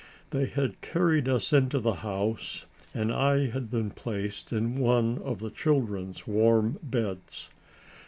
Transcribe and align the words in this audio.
They 0.31 0.47
had 0.47 0.81
carried 0.81 1.27
us 1.27 1.53
into 1.53 1.77
the 1.77 1.93
house 2.01 2.65
and 2.91 3.13
I 3.13 3.49
had 3.51 3.69
been 3.69 3.91
placed 3.91 4.51
in 4.51 4.79
one 4.79 5.19
of 5.19 5.37
the 5.37 5.51
children's 5.51 6.25
warm 6.25 6.79
beds. 6.81 7.51